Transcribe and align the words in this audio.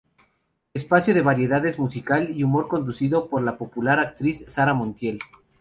Espacio 0.73 1.13
de 1.13 1.21
variedades, 1.21 1.77
musical 1.77 2.31
y 2.35 2.41
humor 2.43 2.67
conducido 2.67 3.29
por 3.29 3.43
la 3.43 3.59
popular 3.59 3.99
actriz 3.99 4.43
Sara 4.47 4.73
Montiel. 4.73 5.19